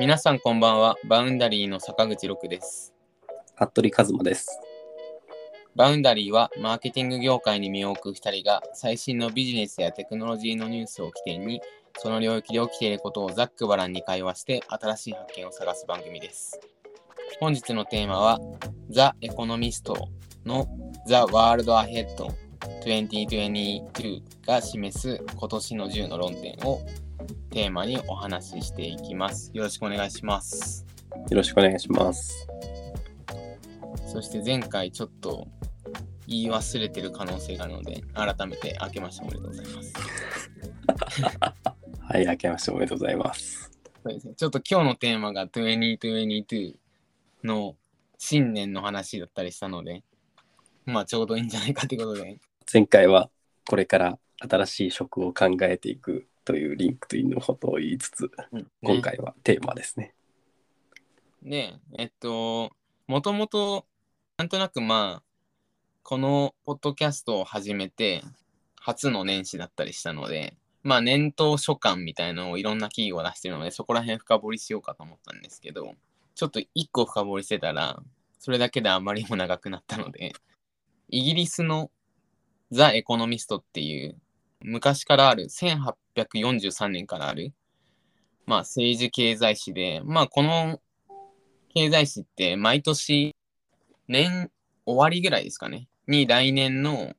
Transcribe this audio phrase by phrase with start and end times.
[0.00, 0.96] 皆さんこんばんは。
[1.04, 2.94] バウンダリーの坂口六です。
[3.54, 4.58] 服部和馬です。
[5.76, 11.60] バウンダリーはマーケティング業界に身を置く2人が最新のビジネスやテクノロジーのニュースを起点に
[11.98, 16.58] その領域で起きていることをざっくばらんに会話して新しい発見を探す番組です。
[17.38, 18.40] 本日のテーマは
[18.88, 19.92] The Economist
[20.46, 20.66] の
[21.08, 22.06] The World Ahead
[22.86, 26.80] 2022が示す今年の10の論点を
[27.50, 29.50] テーマにお話ししていきます。
[29.54, 30.86] よろしくお願いします。
[31.30, 32.46] よろしくお願いします。
[34.06, 35.46] そして前回ちょっと
[36.26, 39.92] 言い忘れてる可能性があるので、改めて明けましておめでとうございます。
[42.00, 43.70] はい、明けましておめでとうございます。
[44.02, 46.76] そうですね、ちょっと今日のテーマが2022
[47.44, 47.76] の
[48.18, 50.02] 新年の話だったりしたので、
[50.86, 52.40] まあちょうどいいんじゃないかということで、
[52.72, 53.30] 前回は
[53.68, 60.14] これから新しい職を考えていくという LinkedIn のことを言いつつ、ね今回はテーマですね。
[61.42, 62.70] で、えっと、
[63.06, 63.86] もともと、
[64.36, 65.22] なんとなくまあ、
[66.02, 68.22] このポッドキャストを始めて、
[68.80, 75.94] 初の年始だったりしたので、まあ、年頭所感みたいなのをいろんな企業が出してるので、そこら辺深掘りしようかと思ったんですけど、
[76.34, 78.02] ちょっと一個深掘りしてたら、
[78.38, 80.32] それだけであまりにも長くなったので、
[81.08, 81.90] イギリスの
[82.70, 84.16] ザ・エコノミストっていう、
[84.62, 87.52] 昔からある、1843年からある、
[88.46, 90.80] まあ、政治経済誌で、まあ、この
[91.74, 93.34] 経済誌って毎年
[94.08, 94.50] 年
[94.84, 97.14] 終わりぐらいですかねに来年の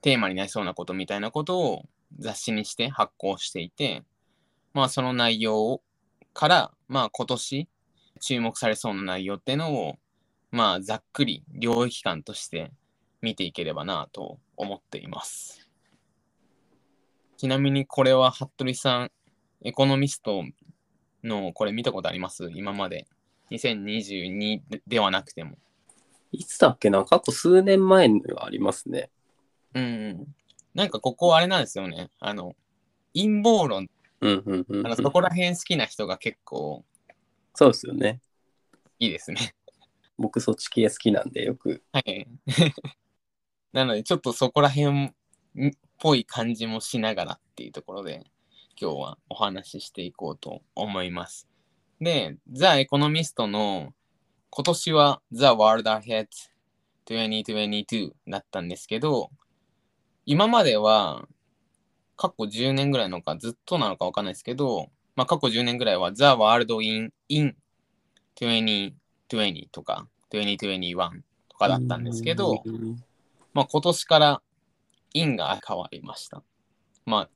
[0.00, 1.84] テーマになりそうなことみたいなことを
[2.18, 4.02] 雑誌にして発行していて
[4.72, 5.82] まあその内容
[6.32, 7.68] からまあ今年
[8.20, 9.96] 注目されそうな内容っていうのを
[10.50, 12.72] まあざっくり領域感として
[13.20, 15.69] 見ていければなと思っています。
[17.40, 19.10] ちなみにこれは服部さん
[19.62, 20.44] エコノミスト
[21.24, 22.50] のこれ見たことあります？
[22.54, 23.06] 今まで
[23.50, 25.56] 2022ではなくても。
[26.32, 27.02] いつだっけな？
[27.06, 29.08] 過去数年前にはありますね。
[29.72, 30.26] うんうん。
[30.74, 32.10] なんかここあれなんですよね。
[32.20, 32.54] あの、
[33.14, 33.88] 陰謀論、
[34.20, 36.84] うんうんうん、うんあのそこら辺好きな人が結構
[37.54, 38.20] そうですよね。
[38.98, 39.54] いいですね。
[40.18, 41.82] 僕そっち系好きなんでよく。
[41.90, 42.28] はい。
[43.72, 45.10] なのでちょっとそこら辺っ
[46.00, 48.24] ぽい感じもしながらっていうところで
[48.80, 51.46] 今日はお話ししていこうと思います。
[52.00, 53.92] で、ザ・エコノミストの
[54.48, 56.26] 今年は The World Ahead
[57.06, 59.30] 2022だったんですけど、
[60.24, 61.28] 今までは
[62.16, 67.54] 過去10年ぐらいのかずっとなのかわかんないですけど、まあ、過去10年ぐらいは The World in, in
[68.36, 72.96] 2020とか2021とかだったんですけど、うん
[73.52, 74.42] まあ、今年から
[75.12, 76.42] 因が変わりました。
[77.06, 77.30] まあ、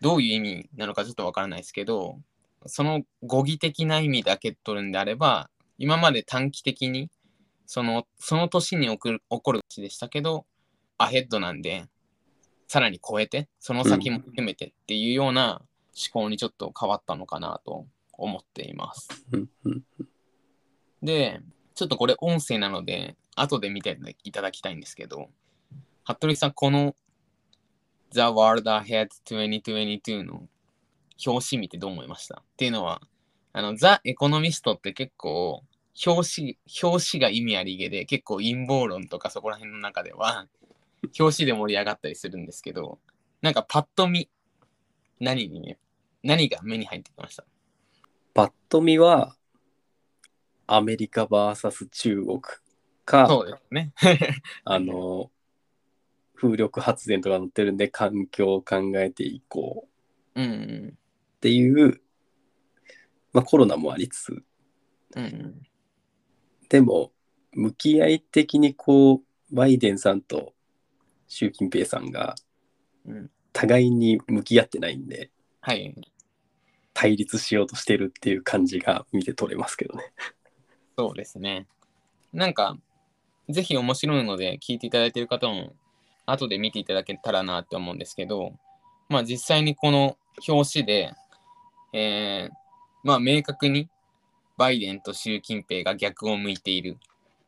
[0.00, 2.18] どういう意味なのかちょっとわからないですけど、
[2.66, 7.10] その語義的な意味だけ取るんであれば、今まで短期的に
[7.66, 10.44] そのその年に起こる起こる年でしたけど、
[10.98, 11.86] アヘッドなんで、
[12.66, 15.62] さらに超えて、その先も含めてっていうような
[15.94, 19.08] 思考にちょっと変わったのかなと思っています。
[21.02, 21.40] で、
[21.74, 25.30] ちょっとこれ音声なので、後で見ていただきたいんですけど、
[26.04, 26.94] 服部さん、この
[28.12, 30.48] The World Ahead 2022の
[31.24, 32.36] 表紙見てどう思いました？
[32.40, 33.00] っていうのは、
[33.52, 35.62] あの、ザ・エコノミストって結構、
[36.06, 40.46] 表紙、表紙が意味ありげで、結構陰謀論とかそこら辺の中では、
[41.18, 42.98] 表紙で盛り上がったりするんですけど、
[43.42, 44.30] なんかパッと見、
[45.18, 45.78] 何にね、
[46.22, 47.44] 何が目に入ってきました？
[48.34, 49.34] パッと見は
[50.66, 52.40] アメリカ VS 中国
[53.04, 53.92] かそうですね。
[54.64, 55.30] あの
[56.40, 59.88] 風力発電とか載ってるんで環境を考えていこ
[60.34, 60.88] ううんうん。
[60.88, 62.00] っていう、
[63.32, 64.42] まあ、コロナもありつつ
[65.16, 65.62] うんうん。
[66.68, 67.12] でも
[67.52, 70.54] 向き合い的にこうバイデンさんと
[71.28, 72.34] 習近平さんが
[73.06, 75.30] うん互いに向き合ってないんで
[75.60, 75.94] はい。
[76.94, 80.12] 対立しようとしてるっていう感じが見て取れますけどね。
[80.96, 81.66] そうですね。
[82.32, 82.76] なんか、
[83.48, 85.74] ぜひ面白いので聞いていただいている方も、
[86.26, 88.52] 後で見ていただけたらなって思うんですけど、
[89.08, 90.16] まあ実際にこの
[90.48, 91.12] 表紙で、
[91.92, 92.60] えー
[93.02, 93.88] まあ明確に
[94.58, 96.98] バイデンと習近平が逆を向いている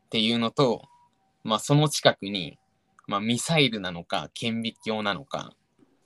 [0.06, 0.82] っていうのと、
[1.44, 2.58] まあその近くに、
[3.06, 5.52] まあミサイルなのか、顕微鏡なのか、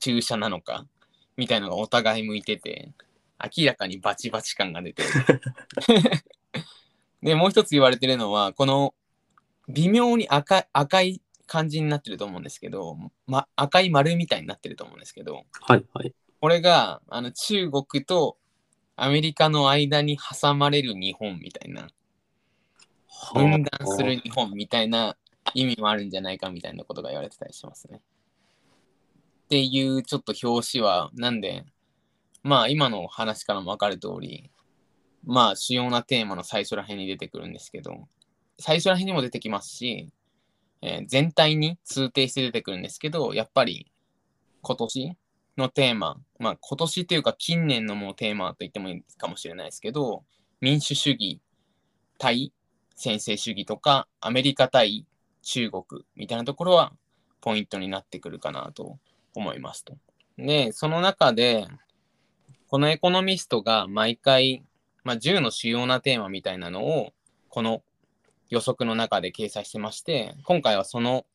[0.01, 0.87] 注射なのか、
[1.37, 2.93] みたいなのがお互い向いてて、
[3.59, 5.09] 明らかにバチバチ感が出てる。
[7.23, 8.95] で、もう一つ言われてるのは、この
[9.69, 12.97] 微妙に赤い赤い感じになってると思うんですけど、
[13.27, 16.15] ま、赤い丸みたいになってると思うんですけど、はいはい。
[16.41, 18.37] これがあの中国と
[18.97, 21.89] アメリカの間に挟まれる日本みたいな、
[23.35, 25.17] 分断する日本みたいな
[25.55, 28.01] 意味もあるんじゃないかみたいなことが言われてたりしますね。
[29.45, 31.65] っていうちょっと表紙は、なんで、
[32.43, 34.51] まあ今の話からも分かる通り、
[35.25, 38.09] まあ主要なテーマの最初ら辺に出てくるんですけど、
[38.59, 40.09] 最初ら辺にも出てきますし、
[40.83, 43.91] えー全体に通底して出てくるんですけど、やっぱり
[44.63, 45.17] 今年
[45.57, 50.25] のテーマ、まあ今年というか近年のもうテーマと言ってもいいかもしれないですけど、
[50.61, 51.41] 民主主義
[52.19, 52.53] 対
[52.97, 55.07] 専制主義とか、アメリカ対
[55.43, 55.85] 中国
[56.17, 56.93] みたいなところは
[57.41, 58.99] ポイントになってくるかなと
[59.35, 59.97] 思いますと。
[60.39, 61.67] で、その中で、
[62.69, 64.65] このエコノミストが毎回、
[65.05, 67.13] まあ、10の主要なテーマみたいなのを、
[67.49, 67.83] この
[68.49, 71.27] 予測の中で掲載してまして、今回はその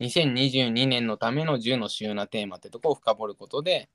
[0.00, 3.88] 2022年のための10の主要なテーマってとこを深掘ることで、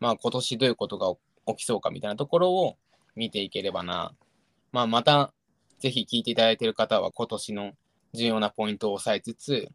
[0.00, 1.14] まあ今年どういうことが
[1.52, 2.76] 起きそうかみたいなところを
[3.16, 4.14] 見ていければな。
[4.72, 5.32] まあまた、
[5.78, 7.72] ぜひ聞いていただいている方は今年の
[8.14, 9.68] 重要なポイントを押さえつつ、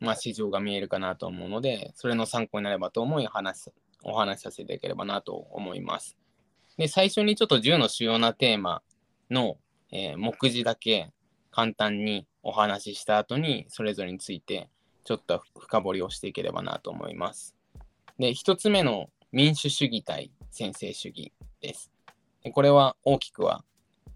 [0.00, 3.72] まあ市場が見えるかなと思うので、それの参考になればと思い話
[4.04, 6.16] お話しさせていただければなと思います。
[6.76, 8.82] で、最初にちょっと10の主要なテーマ
[9.30, 9.58] の、
[9.90, 11.12] えー目次だけ
[11.50, 14.68] 簡単にお話しした後に、それぞれについて
[15.04, 17.54] ちょっと深掘りをしていければなと思います。
[18.18, 21.90] で、一つ目の民主主義対専制主義です。
[22.42, 23.64] でこれは大きくは、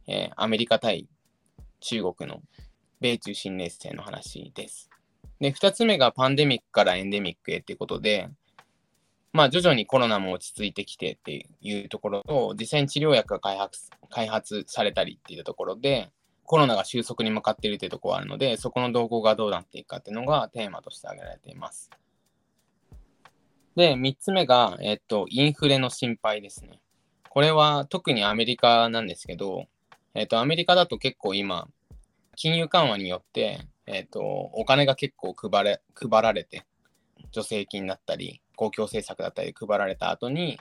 [0.07, 1.09] えーアメリカ対
[1.81, 2.41] 中国の
[3.01, 4.89] 米中新冷戦の話です。
[5.41, 8.29] で、二つ目がパンデミックからエンデミックへっていうことで、
[9.33, 16.11] まあ徐々にコロナも落ち着いてきてっていうところと、実際に治療薬が開発開発されたりっていうところで、
[16.45, 21.91] コロナが収束に向かっているというところがあるので、そこの動向がどうなっていくかっていうのがテーマとして挙げられています。
[23.77, 26.81] で、3つ目が、えっと、インフレの心配ですね。
[27.31, 29.67] これは特にアメリカなんですけど、
[30.15, 31.69] えっと、アメリカだと結構今、
[32.37, 36.65] 金融緩和によって、えっと、お金が結構配れ配られて、
[37.33, 40.61] 助成金だったり、公共政策だったり配られた後に、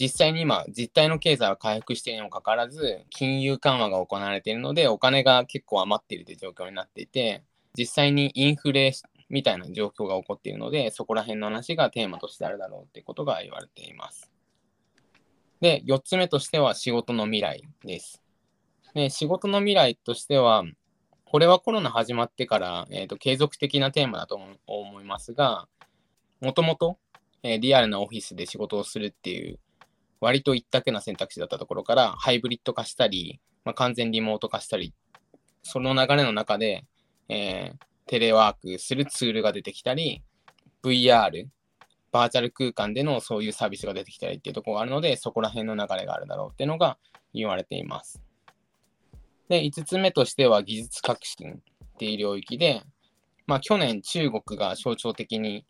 [0.00, 7.42] 実際に今、実態の経済は回復しているにもかかわらず、金融緩和が行われているので、お金が結構余っているという状況になっていて、
[7.76, 8.92] 実際にインフレ
[9.28, 14.30] みたいな状況が起こっているので、そこら辺の話がテーマとしてあるだろうっていうことが言われています。
[15.60, 18.22] で、4つ目としては仕事の未来です。
[18.94, 20.64] で、仕事の未来としては、
[21.24, 25.68] これはコロナ始まってから、えーと継続的なテーマだと思いますが、
[26.40, 26.98] もともと、
[27.42, 29.58] えリアルなオフィスで仕事をするっていう、
[30.20, 34.94] 割と一択な選択肢だったところから、ハイブリッド化したり、まあ、完全リモート化したり、
[35.62, 36.84] その流れの中で、
[37.28, 40.22] えーテレワークするツールが出てきたり、
[40.82, 41.46] VR、
[42.10, 46.96] バーチャル空間でのそういうサービスが出てきたりっていうところがあるので、そこら辺の流れがあるだろうっていうのが
[47.34, 48.22] 言われています。
[49.50, 52.82] で、5つ目としては技術革新っていう領域で、
[53.46, 55.66] まあ去年中国が象徴的に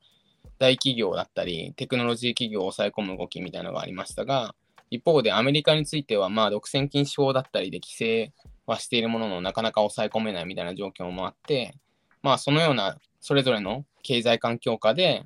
[0.58, 4.55] 大企業だったり、テクノロジー企業を抑え込む動きみたいなのがありましたが、
[4.90, 8.32] 一方でアメリカについては、まあ独占禁止法だったりで規制
[8.66, 11.75] はしているものの、なかなか抑え込めないみたいな状況もあって、
[12.22, 15.25] まあそのようなそれぞれの経済環境下で、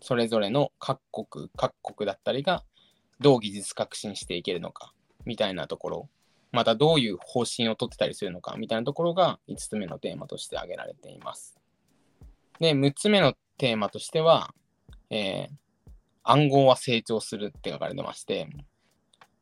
[0.00, 2.62] それぞれの各国、各国だったりが
[3.20, 4.92] どう技術革新していけるのか、
[5.24, 6.08] みたいなところ、
[6.52, 11.58] またどういう方針を取ってたりするのか、みたいなところが5つ目のテーマとして挙げられています。
[12.60, 14.52] で、6つ目のテーマとしては、
[15.10, 15.54] えー
[16.26, 18.48] 暗号は成長するって書かれてまして、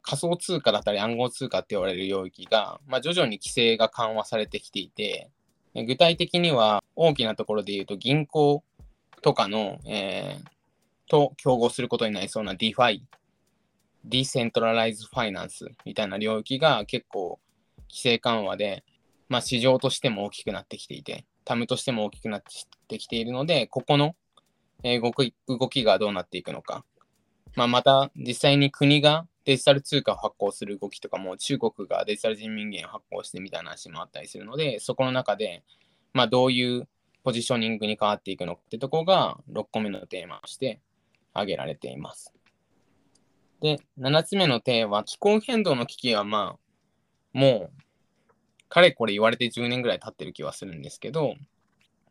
[0.03, 5.31] 仮想通貨だったり暗号通貨って言われる領域が、まあ、徐々に規制が緩和されてきていて、
[5.75, 8.65] 具体的には大きなところで言うと銀行
[9.23, 10.47] とかの、えー
[11.09, 13.03] と競合することになりそうな DeFi、
[14.09, 17.39] Decentralized Finance みたいな領域が結構
[17.89, 18.83] 規制緩和で、
[19.29, 22.43] まあ、市場としても大きくなってきていて、タムとしても大きくなっ
[22.89, 24.15] てきているので、ここの
[24.83, 26.85] え動き動きがどうなっていくのか。
[27.55, 35.63] まあ、また、実際に国がデジタル通貨を発行する動きとかも、中国がデジタル人民元を発行してみたいな話もあったりするので、そこの中で、
[36.13, 36.89] まあ、どういう
[37.23, 40.81] ポジショニングに変わっていくのかってところが6個目のテーマとして
[41.33, 42.33] 挙げられています。
[43.61, 47.83] で、7つ目のテーマ、気候変動の危機はまあ、もう、
[48.73, 51.35] かれこれ言われて10年ぐらい経ってる気はするんですけど、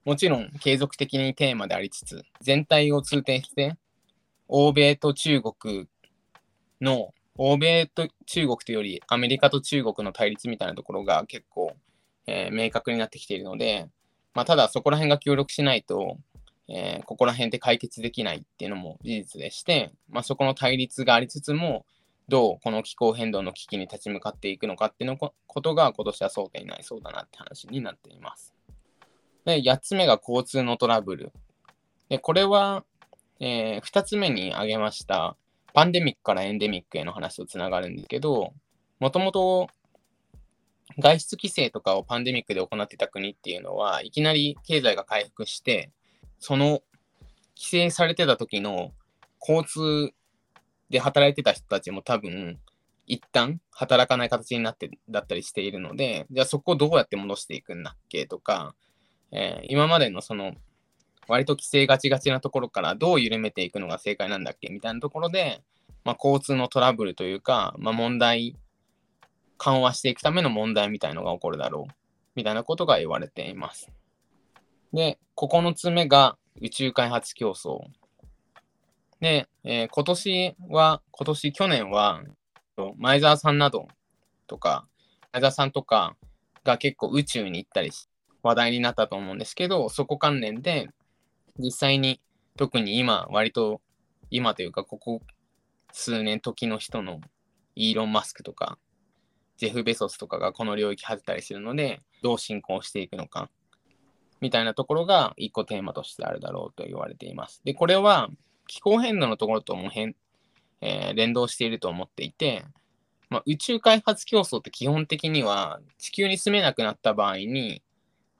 [0.05, 3.77] もちろん継続的にテーマでありつつ、全体を通底して、
[4.47, 5.87] 欧米と中国
[6.79, 11.73] の、欧米と中国というよりアメリカと中国の対立みたいなところが結構、
[12.27, 13.89] えー明確になってきているので、
[14.35, 16.17] まあ、ただそこら辺が協力しないと、
[16.67, 21.87] えーここら辺で解決できないっていうのも事実でして、まあ、そこの対立がありつつも、
[22.27, 28.53] どうこの気候変動の危機に立ち向かっていくのかっていうのことが今年は争点になりそうだなって話になっています。
[29.45, 31.31] で、8つ目が交通のトラブル。
[32.09, 32.83] で、これは、
[33.39, 35.35] えー、2つ目に挙げました
[35.73, 38.53] パンデミックからエンデミックへの話とつながるんですけど、
[38.99, 39.69] もともと
[40.99, 45.89] 外出規制とかをパンデミックで行ってた国っていうのは、いきなり経済が回復して、
[46.39, 46.81] その
[47.55, 48.91] 規制されてた時の
[49.39, 50.13] 交通
[50.91, 52.59] で働いてた人たちも多分、
[53.07, 58.75] 一旦働かない形になってだったりしているので、じゃあそこをどうやって戻していくんだっけとか、
[59.31, 60.53] えー、今までのその
[61.27, 65.63] 割と規制がちがちなところからどう緩めていくのが正解なんだっけみたいなところで、
[66.03, 68.57] まあ、交通のトラブルというか、まあ、問題、
[69.57, 71.93] 緩和していくための問題みたいのが起こるだろう
[72.35, 73.91] みたいなことが言われています。
[74.93, 77.81] で、9つ目が宇宙開発競争。
[79.21, 82.23] で、えー、今年は、今年、去年は、
[82.97, 83.87] 前澤さんなど
[84.47, 84.87] とか、
[85.31, 86.17] 前澤さんとか
[86.63, 87.91] が結構宇宙に行ったり
[88.41, 90.89] 話題になったと思うんですけど、そこ関連で、
[91.59, 92.19] 実際に
[92.57, 93.79] 特に今、割と、
[94.31, 95.21] 今というか、ここ
[95.91, 97.21] 数年時の人の
[97.75, 98.79] イーロン・マスクとか、
[99.57, 103.51] ジェフ・ベソスとかがこの領域外ったりするので、どう進行していくのか、
[104.39, 107.61] みたいなところが一個テーマとしてあるだろうと言われています。
[107.63, 108.31] で、これは
[108.71, 110.15] 気候変動のところとも変、
[110.79, 112.63] えー、連動していると思っていて、
[113.29, 117.83] まあ、宇宙開発競争って基本的には地球に住めなくなった場合に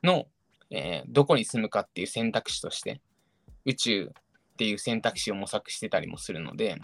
[0.02, 0.28] の、
[0.70, 3.02] えー、どこに住むかっていう選択肢として
[3.66, 6.78] 宇宙っていう選択肢を模索してたりもするので、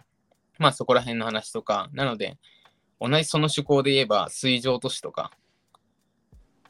[0.58, 2.38] まあそこら辺の話とか、なので、
[3.00, 5.32] 同じその趣向で言えば水上都市とか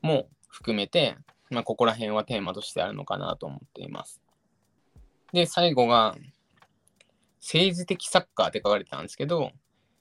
[0.03, 1.17] も含めて、
[1.49, 4.21] まあ、ここら辺はテーマとしてあるのかなと思っています。
[5.33, 6.15] で、最後が、
[7.41, 9.51] 政治的サッカーって書かれてたんですけど、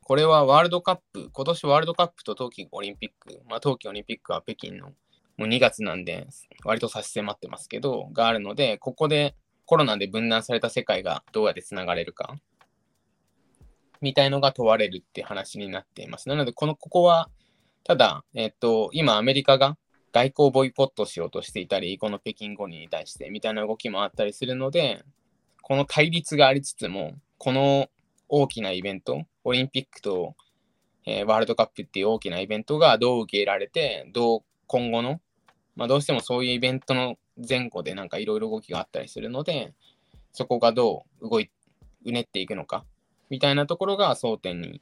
[0.03, 4.93] これはワールドカップ、今年ワールドカップと冬季オリンピック、まあ、冬季オリンピックは北京の
[5.37, 6.27] もう2月なんで、
[6.65, 9.35] 割と差し迫ってますけど、があるので、ここで
[9.67, 12.37] コロナで分断された世界がどうやってつながれるか、
[14.01, 16.29] みたいのが問われるって話になっています。
[16.29, 17.29] なので、この、ここは、
[17.85, 19.77] ただ、えっと、今アメリカが
[20.13, 25.05] 外交ボイコットしようとしていたり、この北京五輪に対してみたいな動きもあったりするので、
[25.63, 27.89] この対立がありつつも、この
[28.29, 30.35] 大きなイベント、オリンピックと、
[31.07, 35.21] えー、ワールドカップっていう大きなイベントがどう受け入れられて、どう今後の
[35.77, 37.17] まあ、どうしてもそういうイベントの
[37.49, 39.75] 前後でなんかいろいろ動きがあったりするので、
[40.33, 41.51] そこがどう動い
[42.05, 42.85] うねっていくのか、
[43.29, 44.81] みたいなところが争点に、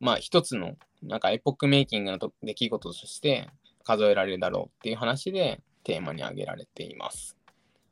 [0.00, 3.48] まあ一つのなんかエポックメイキングの出来事として
[3.84, 7.36] 数えられるだろうっていう話でテーマに挙げられています。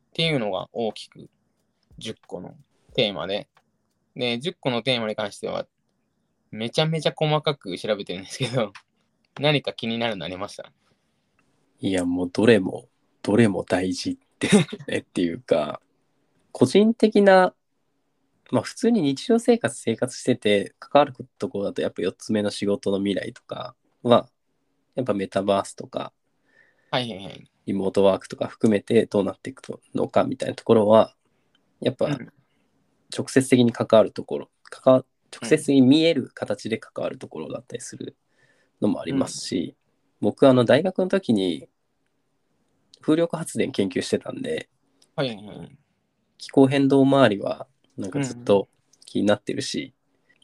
[0.09, 1.29] っていうのが大きく
[1.99, 2.53] 10個の
[2.93, 3.47] テーマで、
[4.15, 5.67] で、10個のテーマに関しては
[6.51, 8.73] めちゃめちゃ細かく調べてるんですけど、
[9.39, 10.71] 何か気になるのありました？
[11.79, 12.89] いや、もうどれも、
[13.21, 15.81] どれも大事ですねっていうか、
[16.51, 17.55] 個人的な、
[18.51, 24.29] まあ普通に日常生活生活してて関わるところだとやっぱ4つ目の仕事の未来とかは、
[24.95, 26.13] やっぱメタバースとか、
[26.91, 27.51] はいはいはい。
[27.65, 31.15] リモートワークとか含めてどうなっていくのかみたいなところは、
[31.79, 32.09] やっぱ
[33.15, 38.17] 直接的に関わるところ、関わ直接的に見える形で関わるところだったりする
[38.81, 39.75] のもありますし、
[40.19, 41.67] 僕あの大学の時に
[43.01, 44.69] 風力発電研究してたんで、
[45.15, 45.77] はいはいはい。
[46.37, 48.67] 気候変動周りはなんかずっと
[49.05, 49.93] 気になってるし、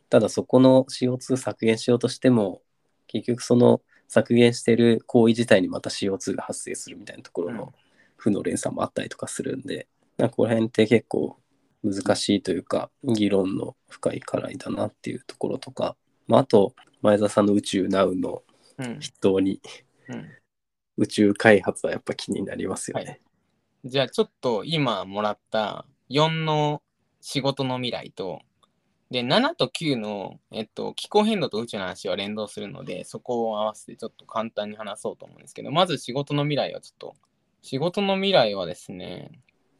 [0.09, 2.61] ただそこの CO2 削減しようとしても
[3.07, 7.73] 結局その削減してる行為自体にまた CO2 が発生するみたいなところの
[8.15, 11.37] 負の連鎖もあったりとかするんで、なんかこの辺って結構
[11.83, 15.95] 難しいというか議論の深い課題だなっていうところとか、
[16.27, 18.43] まあ、あと前澤さんの宇宙ナウの
[18.77, 19.61] 筆頭に、
[20.09, 20.25] うん。
[20.97, 23.05] 宇宙開発はやっぱ気になりますよね。
[23.05, 23.21] はい、
[23.85, 26.81] じゃあちょっと今もらった4の
[27.21, 28.41] 仕事の未来と、
[29.11, 37.15] で、7と9の、えっと、気候変動と宇宙の話は連動するので、そこを合わせてちょっと簡単に話そうと思うんですけど、まず仕事の未来はちょっと、
[37.61, 39.31] 仕事の未来はですね、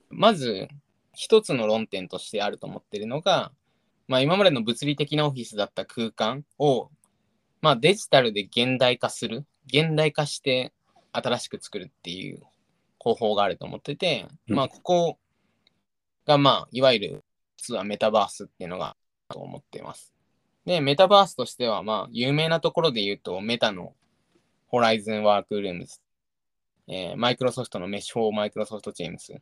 [0.10, 0.68] まず
[1.18, 3.52] 一つの論点としてあると思ってるのが、
[4.08, 6.92] まあ今までの物理的なオフィスだった空間を、
[7.60, 10.74] まあデジタルで現代化する、現代化して
[11.12, 12.44] 新しく作るっていう
[13.00, 15.18] 方法があると思ってて、うん、まあここ
[16.28, 17.24] がまあいわゆる
[17.58, 18.96] 実はメタバースっていうのが
[19.28, 20.14] と思っています。
[20.68, 23.96] で、メタバースとしてはまあ有名なところで言うとメタの
[24.68, 26.00] ホライズンワークルームズ、
[26.88, 29.34] えー、マイクロソフトのメッシュフォーマイクロソフトチームス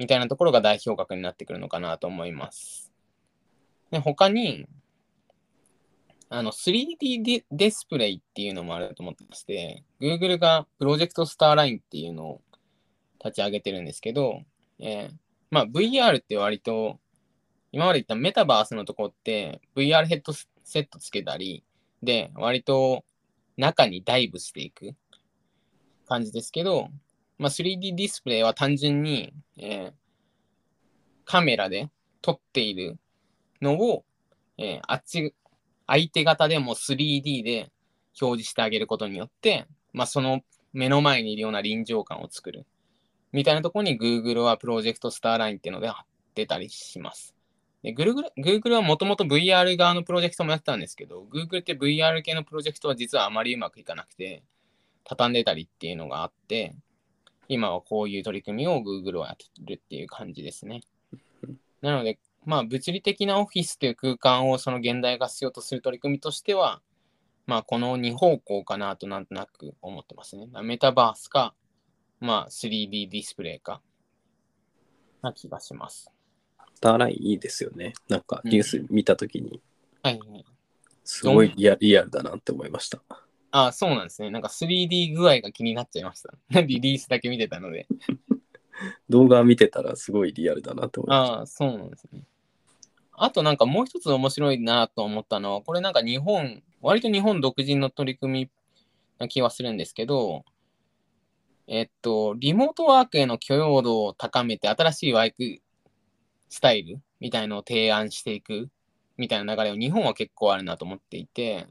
[0.00, 2.90] みたいなところが代表格になってくるのかなと思います。
[3.90, 4.66] で、他に、
[6.30, 12.40] あの 3D デディスプレイっていうのもあると思ってまして、Google がプロジェクトスターラインっていうのを
[13.22, 14.40] 立ち上げてるんですけど、
[14.78, 15.14] えー
[15.50, 16.98] まあ VR って割と、
[17.70, 20.48] 今まで言ったメタバースのとこって VR ヘッドセ
[20.80, 21.62] ットつけたり、
[22.02, 23.04] で、割と
[23.58, 24.94] 中にダイブしていく
[26.08, 26.88] 感じですけど、
[27.40, 29.92] まあ 3D ディスプレイは単純に、えー
[31.26, 31.88] カメラで
[32.22, 32.98] 撮っている
[33.62, 34.04] のを、
[34.58, 35.32] えーあっち、
[35.86, 37.70] 相手方でも 3D で
[38.20, 40.40] 表示してあげることによって、まあ、その
[40.72, 42.66] 目の前にいるような臨場感を作る。
[43.32, 47.34] みたいなところに Google はプロジェクトスターラインっていうので貼ってたりします。
[47.84, 54.42] で Google, Google はもともと VR 側のプロジェクトもやってたんですけど、Google って VR 系のプロジェクトは実はあまりうまくいかなくて、
[55.04, 56.74] 畳んでたりっていうのがあって、
[57.52, 60.82] 今はこういう取り組みを Google はやってるっていう感じですね。
[61.82, 66.80] なので、まあ、物理的なオフィスという空間をその現代化しようとする取り組みとしては、
[67.46, 70.48] まあ、この2方向かなとなんとなく思ってますね。
[70.62, 71.54] メタバースか、
[72.20, 73.82] まあ、3D ディスプレイか、
[75.20, 76.08] な気がします。
[76.76, 77.94] スターラインいいですよね。
[78.08, 79.60] なんかニュース見たときに、
[80.04, 80.20] はい。
[81.02, 83.02] すごいリアリアルだなって思いました。
[83.52, 84.30] あそうなんですね。
[84.30, 86.32] なんか 3D 具合が気になっちゃいました。
[86.62, 87.86] リリースだけ見てたので。
[89.08, 91.38] 動画見てたらすごいリアルだなって思いました。
[91.38, 92.22] ああ、そうなんですね。
[93.12, 98.50] あとなんかもう一つ面白いなと思ったのは、これなんか日本、割と日本独自の取り組み
[99.18, 100.44] な気はするんですけど、
[101.66, 105.60] えっと、リモートワークへの許容度を高めて新しいワーク
[106.48, 108.70] スタイルみたいのを提案していく
[109.16, 111.66] みたいな流れを日本は結構あるなと思っていて、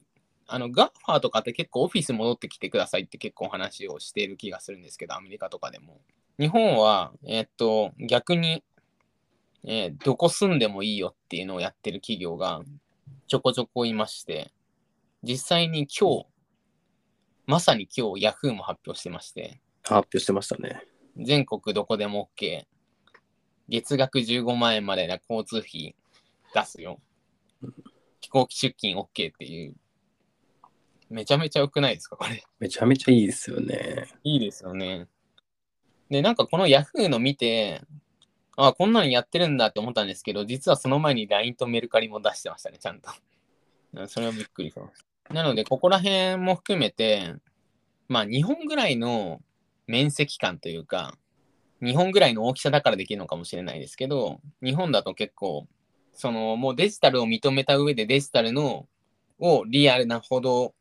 [0.52, 6.02] あの、ガッファーとかって結構オフィス戻ってきてくださいって結構話をしている気がするんですけど、アメリカとかでも。
[6.40, 8.64] 日本は、えっと、逆に、
[9.64, 12.62] えーどこ住んでもいいよっていうのをやってる企業が
[13.28, 14.52] ちょこちょこいまして、
[15.22, 16.26] 実際に今日、
[17.46, 20.82] まさに今日 Yahoo も発表してまして、発表してましたね。
[21.18, 22.64] 全国どこでも OK、
[23.68, 25.96] 月額15万円までな交通費
[26.54, 27.00] 出すよ。
[28.22, 29.76] 飛行機出勤 OK っていう、
[31.10, 32.44] めちゃめちゃ良くないですか、これ？
[32.60, 34.08] めちゃめちゃいいですよね。
[34.24, 35.08] いいですよね。
[36.10, 37.82] で、なんかこの Yahoo の見て、
[38.58, 43.10] あこんなのやってるんだって思ったんですけど、実はその前に LINE とメルカリも出してましたね、ちゃんと。
[43.94, 45.34] うんそれはびっくりしました。
[45.34, 47.36] なので、ここら辺も含めて、
[48.08, 49.42] まあ、日本ぐらいの
[49.88, 51.16] 面積感というか、
[51.82, 55.68] 日本ぐらいの大きさだからできるのかもしれないですけど、日本だと結構、
[56.14, 58.88] そのもうデジタルを認めた上でデジタルの
[59.40, 60.74] をリアルなほど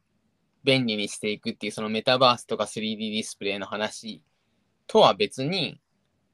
[0.64, 4.22] 便利にしていくっていうそのメタバースとか 3D ディスプレイの話
[4.86, 5.80] とは別に、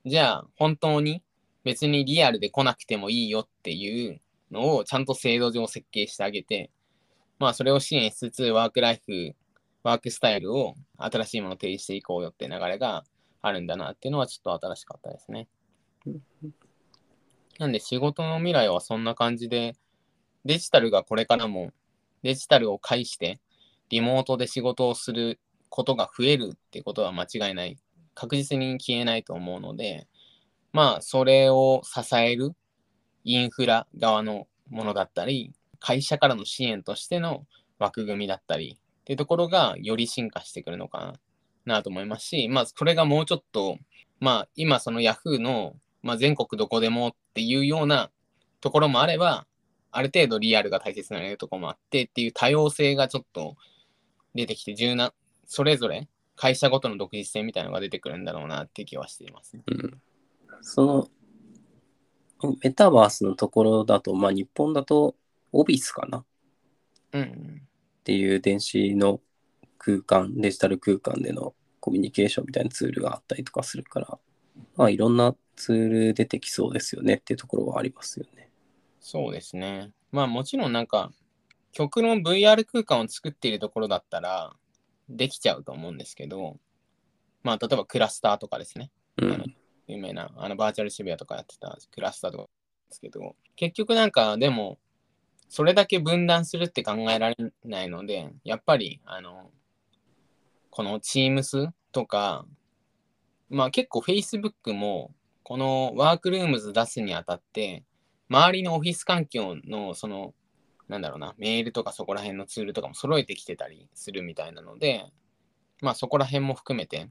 [0.04, 1.22] じゃあ本当に
[1.64, 6.70] 別にリアルで来なくてもいいよっていうのをちゃんと制度上設計してあげて、
[7.38, 9.34] まあそれを支援しつつワークライフ、
[9.82, 13.04] ワークスタイルを新しいものを提示していこうよって流れが
[13.42, 15.48] あるんだなっていうのはちょっと新しかったですね。
[17.58, 19.74] なんで仕事の未来はそんな感じで、
[20.44, 21.70] デジタルがこれからも
[22.22, 23.40] デジタルを介して
[23.90, 27.77] リモートで仕事をすることが増えるってことは間違いない。
[28.14, 30.07] 確実に消えないと思うので、
[30.73, 32.53] まあ、それを支える
[33.25, 37.44] インフラ側のものだったり、会社からの支援としての
[37.79, 41.14] 枠組みだったりっていうところがより進化してくるのか
[41.66, 43.79] なと思いますし、まあ、これがもうちょっと、
[44.20, 48.11] まあ、今その Yahoo の、まあ、全国どこでもっていうような
[48.61, 49.47] ところもあれば、
[49.90, 53.57] ある程度リアルが大切なところもあってっていう多様性がちょっと
[54.35, 55.12] 出てきて、柔軟、
[55.47, 59.62] それぞれ会社ごとの独立性みたいなのが出てくるんだろうなって気はしていますね。
[59.66, 60.01] うん。
[60.62, 61.09] その、
[62.62, 65.14] メタバースのところだと、まあ日本だと
[65.53, 66.18] オフィスかな？
[66.18, 66.25] っ
[67.12, 67.62] うん。
[68.03, 69.20] ていう電子の
[69.79, 74.18] 空間、デジタル空間でのコミュニケーションみたいなツールがあったりとかするから、
[74.77, 78.51] まあいろんなツール出てきそうですよねっていうところはありますよね。
[79.01, 79.92] そうですね。
[80.11, 81.12] まあもちろんなんか、
[81.74, 84.54] 極論 VR 空間を作っているところだったら、
[85.08, 86.58] できちゃうと思うんですけど、
[87.42, 88.90] まあ例えばクラスターとかですね。
[89.20, 89.56] うん。
[89.88, 92.44] 有名な、あのバーチャル渋谷とかやってたクラスターとか
[92.88, 94.78] ですけど、結局なんかでも、
[95.48, 99.50] それだけ分断するって考えられないので、やっぱり、あの、
[100.70, 102.46] この Teams とか、
[103.50, 107.84] まあ結構 Facebook も、このワークルームズ出すにあたって、
[108.30, 110.34] 周りのオフィス環境の、その、
[110.88, 115.07] なんだろうな、メールとかそこら辺のツールとかも揃えてきてたりするみたいなので、
[115.81, 117.11] まあそこら辺も含めて、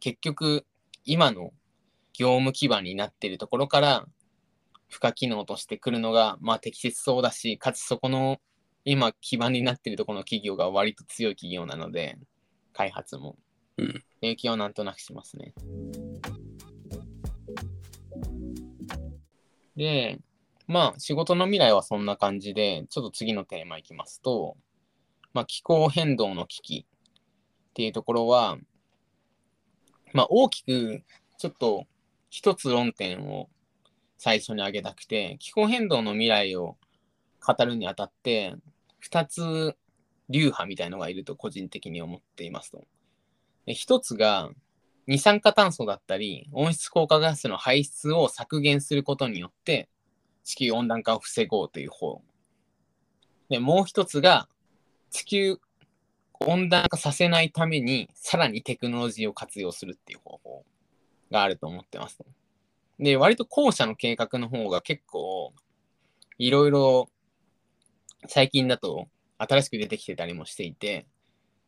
[0.00, 0.64] 結局、
[1.04, 1.52] 今の
[2.12, 4.06] 業務基盤になっているところから、
[4.88, 8.40] 付加機能としてくるのが、まあ適切そうだし、かつそこの
[8.84, 12.18] 今基盤になっているところの企業が割と強い企業なので、
[12.72, 13.36] 開発も。
[13.76, 15.54] うん影響はなんとなくしますね。
[19.76, 20.18] で、
[20.68, 24.56] まあ仕事の未来はそんな感じで、ちょっと次のテーマいきますと、
[25.32, 28.58] まあ気候変動の危機っていうところは、
[30.12, 31.02] まあ大きく
[31.38, 31.86] ちょっと
[32.28, 33.48] 一つ論点を
[34.18, 36.76] 最初に挙げたくて、気候変動の未来を
[37.44, 38.54] 語るにあたって、
[38.98, 39.74] 二つ
[40.28, 42.84] 流派みたいのがいると個人的に思っていますと。
[43.64, 44.50] で一つが、
[45.06, 49.88] 二酸化炭素だったり、温室効果ガスの排出を削減することによって、
[50.44, 52.22] 地球温暖化を防ごうという方。
[53.48, 54.48] で、もう一つが、
[55.10, 55.58] 地球
[56.40, 60.64] 温暖化させないために、さらにテクノロジーを活用するっていう方法
[61.30, 62.18] があると思ってます。
[62.98, 65.52] で、割と後者の計画の方が結構、
[66.38, 67.10] いろいろ、
[68.26, 71.06] 最近だと新しく出てきてたりもしていて、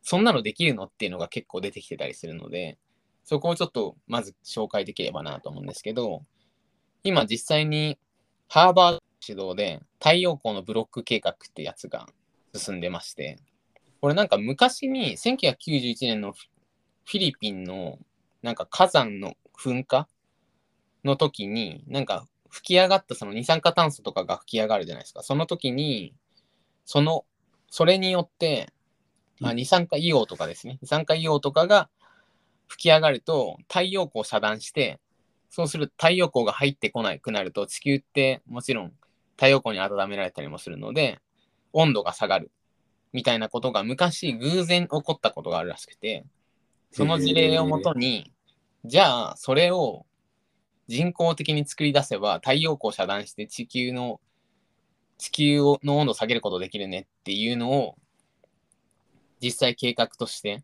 [0.03, 2.77] そんなのできるのっていうのが結構出てきてたりするので、
[3.23, 6.23] そこをちょっとまず紹介できればなと思うんですけど、
[7.03, 7.97] 今実際に
[8.53, 12.05] ハーバード指導で太陽光のブロック計画ってやつが
[12.53, 13.39] 進んでまして、
[14.01, 17.97] これなんか昔に1991年のフィリピンの
[18.41, 20.05] なんか火山の噴火
[21.05, 25.23] の時に、なんか吹き上がったその二酸化炭素とかが吹き上がるじゃないですか。
[25.23, 26.13] その時に、
[26.83, 27.23] その、
[27.69, 28.73] それによって、
[29.41, 30.77] あ二酸化硫黄とかですね。
[30.81, 31.89] 二酸化硫黄とかが
[32.67, 34.99] 吹き上がると太陽光を遮断して、
[35.51, 38.93] そうすると太陽光が入ってこなくなると地球ってもちろん
[39.35, 41.19] 太陽光に温められたりもするので、
[41.73, 42.51] 温度が下がる
[43.11, 46.25] みたいなことが昔偶然起こったことがあるらしくて、
[46.91, 48.31] その事例をもとに、
[48.85, 50.05] じゃあそれを
[50.87, 54.21] 人工的に作り出せば太陽光を遮断して地球の
[55.17, 57.95] 地球の温度を下げることできるねっていうのを
[59.41, 60.63] 実際計画として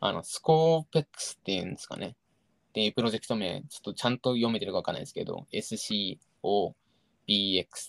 [0.00, 2.16] あのスコーペックスっていうんですかね
[2.70, 6.14] っていうプロジェクト名ちょっとちゃんと読めてるかわかんないですけど SCOBX
[6.72, 6.74] っ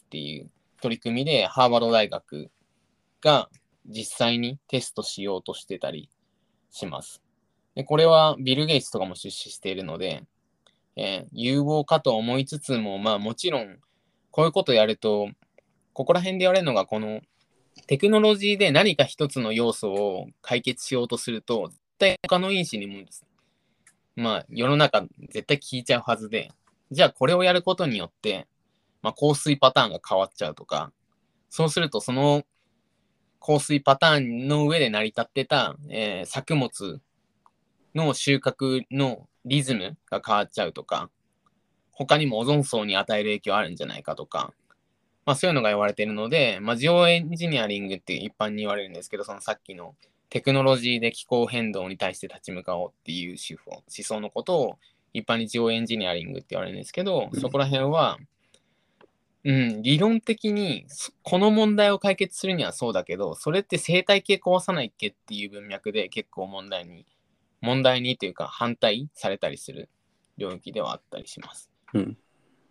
[0.09, 0.49] ていう
[0.81, 2.49] 取り組みでハーバード大学
[3.21, 3.49] が
[3.87, 6.09] 実際にテストしようとしてたり
[6.71, 7.21] します。
[7.75, 10.23] でこれはビル・ゲイツとかも出資しているので、
[10.95, 13.77] えー有望かと思いつつも、まあもちろん、
[14.31, 15.29] こういうことやると、
[15.93, 17.21] ここら辺で言われるのが、この
[17.87, 23.05] テクノロジーで何か一つの要素を解決しようとすると、絶対他の因子にも、
[24.15, 26.51] まあ世の中絶対聞いちゃうはずで、
[26.91, 28.47] じゃあこれをやることによって、
[29.01, 30.91] まあ降水パターンが変わっちゃうとか、
[31.49, 32.43] そうするとその
[33.39, 37.01] 降水パターンの上で成り立ってた、えー作物
[37.95, 41.09] の収穫のリズムが変わっちゃうとか、
[41.91, 44.53] 他にもオゾン層に与える影響あるんじゃないかとか、
[45.25, 49.95] まあそういうのが言われているので、まあジオエンジニアリングって一般に言われるんですけど、そのさっきの
[50.31, 54.79] テクノロジーで気候変動に対して立ち向かおうっていう手法思想のことを
[55.13, 58.17] 一般にジオエンジニアリングって言われるんですけど、うんそこら辺は、
[59.43, 67.05] うん、理論的にそこの問題を解決するにはそうだけど、それって生態系壊さないっけっていう文脈で結構問題に、
[67.59, 69.89] 問題にというか反対されたりする
[70.37, 71.69] 領域ではあったりします。
[71.93, 72.17] うん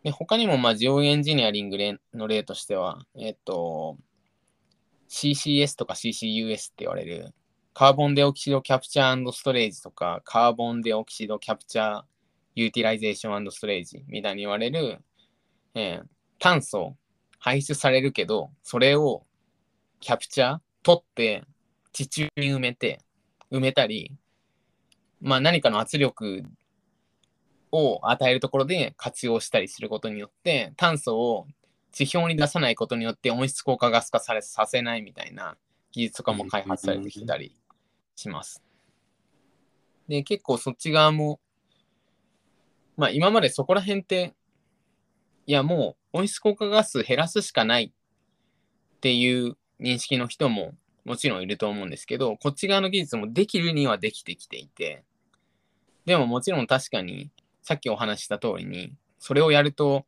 [0.02, 3.98] で他にも、まあ、ジオエンジニアリング例の例としては、えっと、
[5.10, 7.34] CCS とか CCUS って言われる、
[7.80, 12.02] カーボンデオキシドキャプチャーストレージとか、カーボンデオキシドキャプチャー
[12.54, 14.98] ユーティライゼーションストレージみたいに言われる、
[15.74, 16.06] えー
[16.38, 16.94] 炭素
[17.38, 19.24] 排出されるけど、それを
[20.00, 21.44] キャプチャー取って
[21.92, 23.00] 地中に埋めて、
[23.50, 24.12] 埋めたり、
[25.22, 26.42] まあ何かの圧力
[27.72, 31.46] を与えるところで活用したりすることによって、炭素を
[31.92, 35.56] 地表に出さないことによって温室効果ガス化されさせないみたいな
[35.92, 37.59] 技術とかも開発されてきたり。
[38.20, 38.62] します。
[40.08, 41.40] で、結構そっち側も、
[42.96, 44.34] まあ今までそこら辺って、
[45.46, 55.02] いやもう温室効果ガス減らすしかないっていう認識の人ももちろんいると思うんですけど、こっち側の技術もできるにはできてきていて、
[56.04, 57.30] でももちろん確かに
[57.62, 60.04] さっきお話しした通りに、それをやると、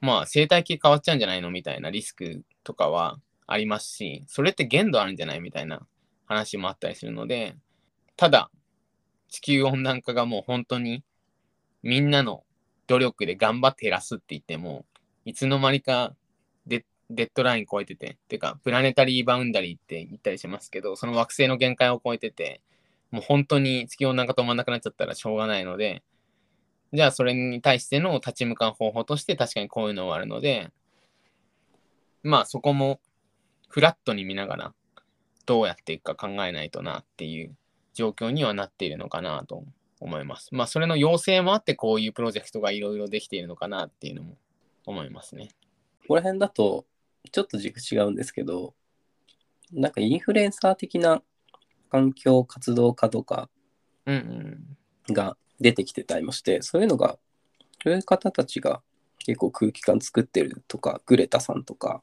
[0.00, 5.86] まあ生態系変わっちゃうんじゃないのみたいなリスクとかはありますし、それって限度あるんじゃないみたいな
[6.28, 7.56] 話もあったりするので、
[8.16, 8.50] ただ
[9.28, 11.02] 地球温暖化がもう本当に
[11.82, 12.44] みんなの
[12.86, 14.84] 努力で頑張って減らすって言っても、
[15.24, 16.14] いつの間にか
[17.10, 22.60] デッドライン超えてて、っていうか、プラネタリーバウンダリーって言ったりしますけど、その惑星の限界を超えてて、
[23.10, 26.02] もう本当に地球温暖化止まんなくなっちゃったらしょうがないので、
[26.92, 30.70] じゃあそれに対しての立ち向かう方法として確かにこういうのはあるので、
[32.22, 33.00] まあそこも
[33.68, 34.74] フラットに見ながら
[35.48, 37.56] どうやっていくか考えないとなっていう
[37.94, 39.64] 状況にはなっているのかなと
[39.98, 40.50] 思います。
[40.52, 44.36] まあそれの要請もあってこういうプロジェクトがいろいろできているのかなっていうのも
[44.84, 45.48] 思いますね。
[46.02, 46.84] ここら辺だと
[47.32, 48.74] ちょっと軸違うんですけど
[49.72, 51.22] なんかインフルエンサー的な
[51.90, 53.48] 環境活動家とか
[54.04, 54.76] うん
[55.08, 55.14] うん。
[55.14, 57.18] が出てきてたりもしてそういうのが
[57.82, 58.82] そういう方たちが
[59.18, 62.02] 結構空気感作ってるとかグレタさんとか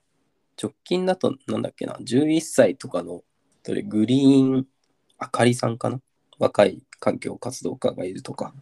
[0.62, 3.24] 直近だとなんだっけな11歳とかの
[3.66, 4.68] それグリーン
[5.18, 6.00] あかりさんかな？
[6.38, 8.54] 若い環境活動家がいるとか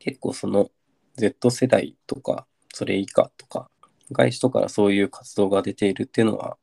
[0.00, 0.68] 結構その
[1.14, 2.44] Z 世代とか
[2.74, 3.70] それ以下とか
[4.10, 6.56] 外人からそういう活動が出ているっていうのは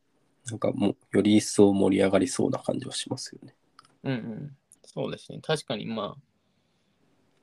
[0.47, 3.55] なんかもうより一層盛り上がりそうな感じはしますよね。
[4.03, 4.57] うんうん。
[4.83, 5.39] そうですね。
[5.41, 6.21] 確かにまあ、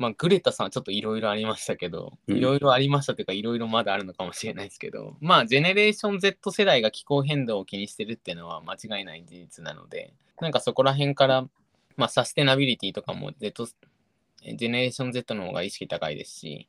[0.03, 11.43] まあ、グレタさんはちょっといろいろありましたけど、うんいろいろありましたというか、いろいろまだあるのかもしれないですけど、まあ、ジェネレーション Z 世代が気候変動を気にしてるっていうのは間違いない事実なので、なんかそこら辺から、
[11.97, 16.69] まあ、サステナビリティとかも Z、ジェネレーション Z の方が意識高いですし、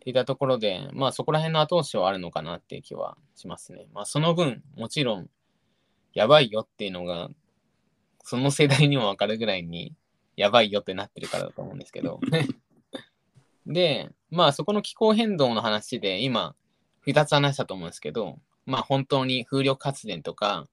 [0.00, 3.86] っていったところで、まあそこら辺の後押しはあるのかなっていう気はしますね。
[3.94, 5.30] まあその分、もちろん、
[6.14, 7.28] やばいよっていうのが、
[8.24, 9.94] その世代にも分かるぐらいに、
[10.40, 12.18] やばいよってなってるからだと思うんですけど。
[13.66, 16.56] で、まあそこの気候変動の話で今、
[17.06, 20.66] 2つ話したと思うんですけど、まあ本当に風力発電とか、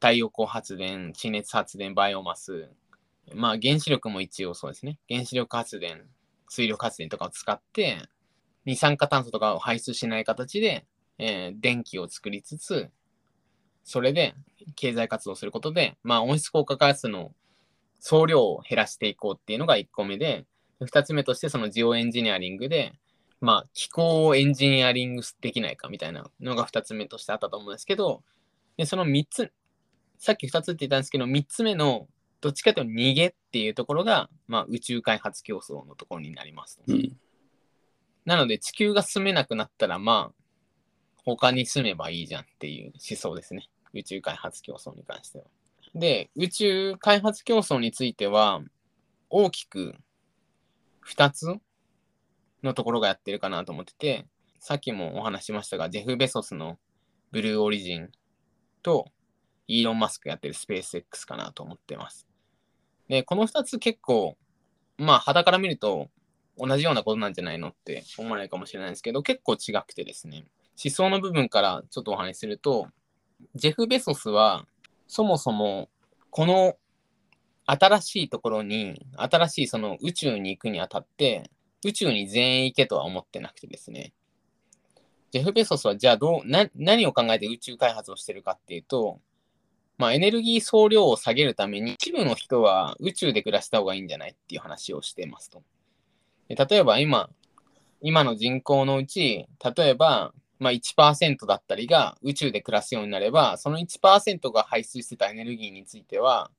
[0.00, 2.68] 太陽光発電、地熱発電、バイオマス、
[3.32, 4.98] まあ原子力も一応そうですね。
[5.08, 6.06] 原子力発電、
[6.50, 8.02] 水力発電とかを使って、
[8.66, 10.84] 二酸化炭素とかを排出しない形で、
[11.16, 12.90] えー電気を作りつつ、
[13.82, 14.34] それで
[14.74, 17.32] 経済活動することで、まあ温室効果ガスの
[18.00, 20.46] 総量を減らしていこうっていうのが1個目で、
[20.80, 22.92] 2つ目としてそのジオエンジニアリングで、
[23.40, 28.22] まあ気候をエンジニアリングできないかみたいなのが2つ目としてあったと思うんですけど、
[28.76, 29.52] でその3つ、
[30.18, 32.08] さっき2つって言ったんですけど、3つ目の
[32.40, 36.80] どっちかというと逃げっていうところが、まあ、宇宙開発競争のところになります。
[36.86, 37.16] うん。
[38.24, 40.42] なので地球が住めなくなったら、まあ、
[41.24, 43.68] 他に住めばいいじゃんっていう思想ですね。
[43.94, 45.44] 宇宙開発競争に関しては。
[45.96, 48.60] で、宇宙開発競争については、
[49.30, 49.94] 大きく
[51.08, 51.56] 2つ
[52.62, 54.26] のところがやってるかなと思ってて、
[54.60, 56.78] さっきもお話ししましたが、ジェフ・ベソスの
[57.32, 58.10] ブルーオリジン
[58.82, 59.06] と、
[59.68, 62.28] イーロン・マスクやってるスペース X かなと思ってます。
[63.08, 64.36] で、この2つ結構、
[64.98, 66.10] まあ、肌から見ると
[66.58, 70.44] 同じようなことなんじゃないのって思わないかもしれないですけど、結構違くてですね、
[70.82, 72.88] 思想の部分からちょっとお話しすると、
[73.54, 74.66] ジェフ・ベソスは、
[75.06, 75.88] そもそも、
[76.30, 76.76] この
[77.66, 81.50] 新しいところに、新しいその宇宙に行くにあたって、
[81.84, 84.12] 宇宙に全員行けとは思ってなくてですね、
[85.30, 89.20] ジェフ・ベソスはじゃあどうな、何を考えて宇宙開発をしてるかっていうと、
[89.98, 95.62] まあ、エネルギー総量を下げるために、一部の人は宇宙で暮らした方がいいんじゃないっていう話をしてますと。
[96.48, 97.30] で例えば今、
[98.02, 106.50] 今の人口のうち、例えば、まあ、1%だったりが宇宙で暮らすようになれば、その1%が排出してたエネルギーについては、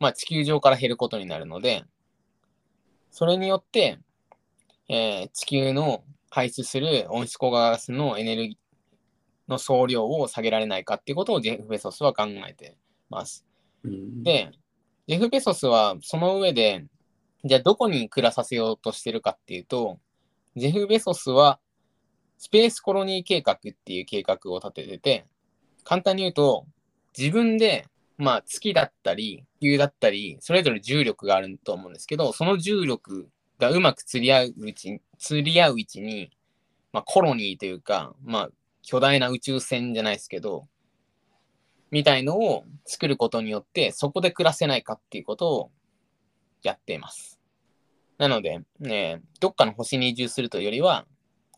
[0.00, 1.84] まあ、地球上から減ることになるので、
[3.10, 3.98] それによって、
[4.88, 12.76] えー地球の排出する温室効果ガスのエネルギーの総量を下げられないかっていうことをジェフ・ベソスは考えて
[13.08, 13.44] ます。
[13.84, 14.50] うん、で、
[15.06, 16.84] ジェフ・ベソスはその上で、
[17.44, 19.98] じゃあどこに暮らさせようとしてるかっていうと、
[20.56, 21.58] ジェフ・ベソスは
[22.38, 25.26] スペースコロニー計画っていう計画を立ててて、
[25.84, 26.66] 簡単に言うと、
[27.16, 36.30] 自分で、まあ月だったり、地球だったり、それぞれ重力があると思うんですけど、その重力がうまく釣り合ううちに、釣り合う位置に、
[36.92, 38.50] まあコロニーというか、まあ
[38.82, 40.68] 巨大な宇宙船じゃないですけど、
[41.90, 45.70] みたいのを作ることによって、そこで暮らせないかっていうことを
[46.62, 47.40] やっています。
[48.18, 51.06] なので、ね、どっかの星に移住するというよりは、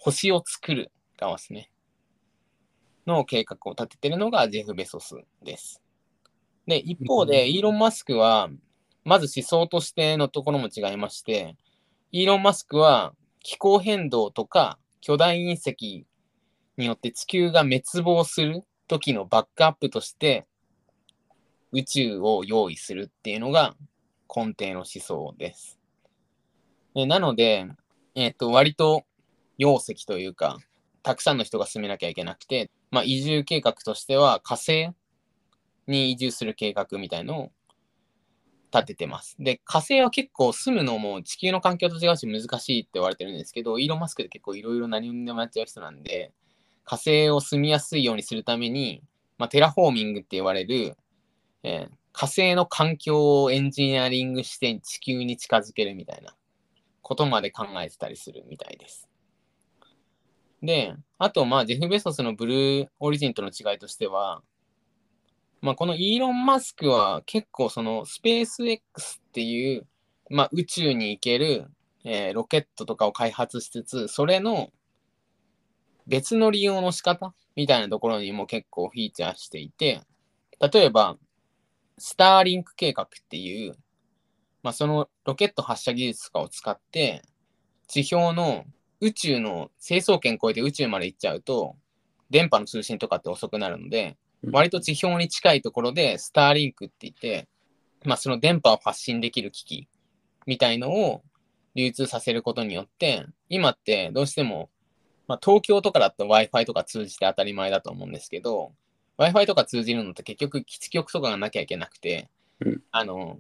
[0.01, 1.71] 星を作る側ですね。
[3.07, 5.83] の計画を立ててるのがジェフ・ベソスです。
[6.67, 8.49] で、一方で、イーロン・マスクは、
[9.05, 11.57] まず思想としてのところも違いまして、
[12.13, 16.07] イーロン・マスクは気候変動とか巨大隕石
[16.77, 20.47] によって地球が滅亡する時のバックアップとして
[21.73, 23.77] 宇宙を用意するっていうのが
[24.35, 25.79] 根底の思想です。
[26.95, 27.67] でなので、
[28.17, 29.05] えっ、と、割と
[29.61, 30.59] 容積というか、
[31.03, 34.91] たくさんの人が住めなきゃいけなくて、まあ、移住計画としては火星
[35.87, 37.53] に移住する計画みたいのを
[38.73, 39.37] 立ててます。
[39.39, 46.33] で、火星は結構住むのも地球の環境と違うし難しいって言われてるんですけど、イーロン・マスクで結構いろいろ何でもやっちゃう人なんで、
[46.85, 49.03] 火星を住みやすいようにするために、
[49.39, 50.97] まあ、テラフォーミングって言われる、
[51.63, 56.35] えー火星の環境をエンジニアリングして地球に近づけるみたいな
[57.03, 59.10] ことまで考えてたりするみたいです。
[60.63, 64.43] で、あと、まあ、ジェフ・ベゾスの Blue Origin との違いとしては、
[65.63, 69.87] まあ、このイーロン・マスクは結構そのスペース X っていう、
[70.31, 71.67] まあ、宇宙に行ける、
[72.05, 74.71] えーロケットとかを開発しつつ、それの
[76.07, 80.03] 別の利用の仕方みたいなところにも結構フィーチャーしていて、
[80.73, 81.17] 例えば、
[81.99, 83.77] スターリンク計画っていう、
[84.63, 87.23] まあ、そのロケット発射技術とかを使って、
[87.87, 88.65] 地表の
[89.01, 91.77] 宇宙の成層圏超えて宇宙まで行っちゃうと、
[92.31, 94.53] 電波の通信とかって遅くなるので、うん。
[94.53, 97.49] 割と地表に近いところで、スターリンクって言って、
[98.05, 99.89] まあ、その電波を発信できる機器
[100.47, 101.23] みたいのを
[101.75, 104.71] 流通させることによって、今ってどうしても、
[105.29, 108.73] まあ、東京とかだと Wi-Fi とか通じて当たり前だと思うんですけど、
[109.19, 112.29] Wi-Fi とか通じるのって結局基地局とかがなきゃいけなくて、
[112.61, 112.83] うん。
[112.91, 113.39] あの、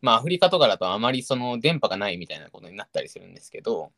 [0.00, 3.90] まあアフリカとかだとあまりその電波がないみたいなことになったりするんですけど、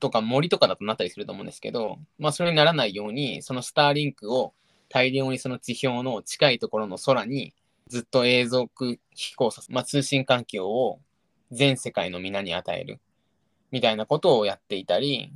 [0.00, 4.54] とか森とかだとなったりすると思うんですけど、まあそれにならないように、そのスターリンクを
[4.88, 7.54] 大量にその地表の近いところの空に
[7.88, 11.00] ずっと永続飛行させ、まあ通信環境を
[11.50, 13.00] 全世界の皆に与える
[13.70, 15.32] みたいなことをやっていたり、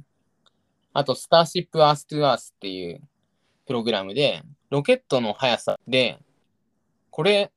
[0.95, 3.01] あと、スターシップ・アース・トゥ・アースっていう
[3.67, 6.19] プログラムで、ロケットの速さで、
[7.11, 7.51] これ、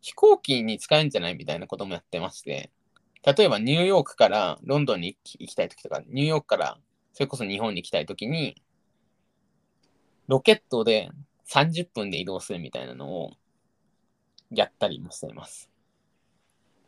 [0.00, 2.70] 飛行機に使えるんじゃないみたいなこともやってまして、
[3.22, 6.78] 例えばニューヨークからロンドンに行きたいときとか、ニューヨークから
[7.12, 8.62] それこそ日本に行きたいときに、
[10.26, 11.10] ロケットで
[11.46, 13.32] 30分で移動するみたいなのを
[14.50, 15.68] やったりもしています。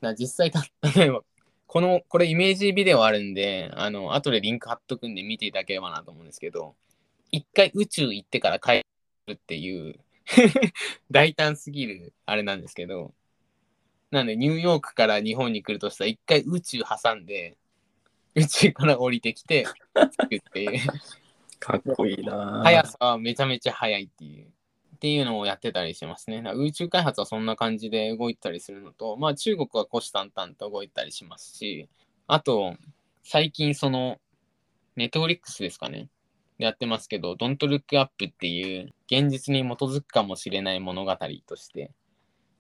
[0.01, 0.53] だ実際、
[0.95, 1.23] 例えば、
[1.67, 6.75] この、これイメージビデオあるんで、あの、後でリンク貼っとくんで見ていただければなと思うんですけど、
[7.31, 8.85] 一回宇宙行ってから帰
[9.27, 9.99] るっていう、
[11.11, 13.15] 大胆すぎるあれなんですけど、
[14.13, 17.57] なんでニューヨークから日本に来るとしたら一回宇宙挟んで、
[18.35, 19.67] 宇宙から降りてきて、
[20.29, 20.81] 着くっていう、
[21.59, 24.47] かっこいいなぁ速さはめちゃめちゃ速いっていう。
[24.97, 26.45] っていうのをやってたりしますね。
[26.55, 31.89] 宇宙開発はそんな感じで動いたりするのと、まあ中国は虎視眈々と動いたりしますし、
[32.29, 32.77] あと、
[33.25, 34.21] 最近その、
[34.95, 36.09] ネットフリックスですかね。
[36.59, 41.91] でやってますけど、Don't Look Up っていう現実に基づくかもしれない物語として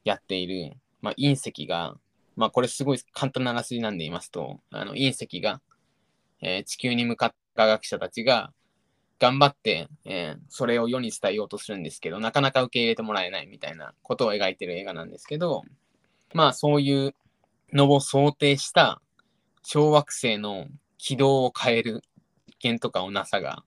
[0.02, 1.94] やっている、まあ隕石が、
[2.36, 5.60] まあこれすごい簡単なあらすじなんで言いますと、あの隕石が、
[6.40, 8.52] えー地球に向かった科学者たちが
[9.18, 15.62] 頑張って、えーそれを世に伝えようとするんですけど、なかなか受け入れてもらえないみたいなことを描いてる映画なんですけど、
[16.32, 17.14] まあそういう
[17.72, 19.00] のを想定した
[19.62, 20.66] 小惑星の
[20.98, 22.02] 軌道を変える
[22.46, 23.64] 実験とかを NASA が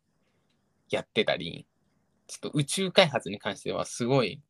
[0.89, 1.65] やってたり、
[2.27, 4.41] ちょっと宇宙開発に関してはすごい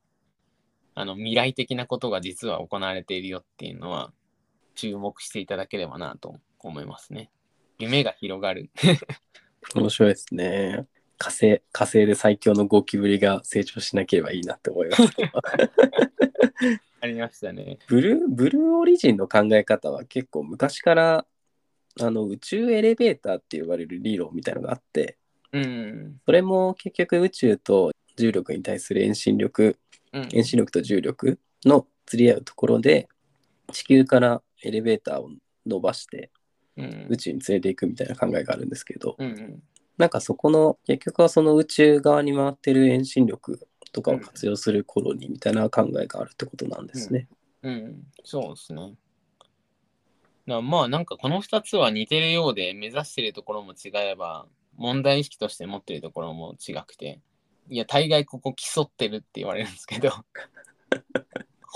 [0.96, 4.12] あの未来的なことが実は行われているよっていうのは
[4.76, 7.30] 注目していただければなと思いますね。
[7.78, 8.70] 夢が広がる。
[9.76, 10.88] 面白いですね。
[11.18, 15.04] 火星、火星で最強のゴキブリが成長しなければいいなって思います。
[17.02, 17.78] ありましたね。
[17.88, 21.26] ブルー、ブルーオリジンの考え方は結構昔から
[22.02, 25.18] あの宇宙エレベーターって呼ばれる理論みたいなのがあって、
[25.52, 26.22] うん。
[26.26, 29.76] それも結局宇宙と重力に対する遠心力、うん。
[30.32, 33.08] 遠心力と重力の釣り合うところで、
[33.72, 35.30] 地球からエレベーターを
[35.66, 36.32] 伸ばして
[36.78, 37.08] うん。
[37.10, 39.64] 宇宙に連れていくみたいな考えがあるんですけど、うんうん。
[39.98, 47.28] なんかそこの結局はその宇宙側に回ってる遠心力とかを活用するコロニーみたいな考えがあるってことなんですね。
[47.64, 48.94] うん、そうですね。
[50.48, 57.20] まあなんかこの2つは似てるようで目指してるところも違えば問題意識として持ってるところも違くて
[57.70, 60.12] いや大概ここ競ってるって言われるんですけど。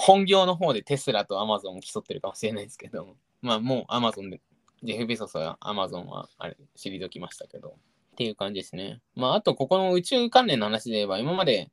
[0.01, 3.17] 本業の方でテスラとアマゾンを競ってるかもしれないですけど。
[3.41, 4.41] まあもうアマゾンで
[4.81, 7.75] ジェフ・ベソスはアマゾンはあれ退きましたけど。
[8.13, 9.01] っていう感じですね。
[9.15, 11.71] まああとここの宇宙関連の話で言えば今まで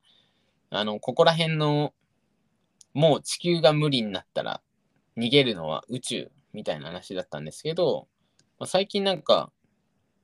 [0.70, 1.92] あのここら辺の
[2.94, 4.60] もう地球が無理になったら
[5.16, 8.08] 逃げるのは宇宙みたいな話だったんですけど、
[8.58, 9.52] まあ、最近なんか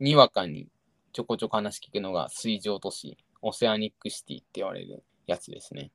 [0.01, 0.69] にわかに
[1.13, 5.91] ちょこちょこ話聞くのが水上都市、オセアニックシティって言われるやつですね。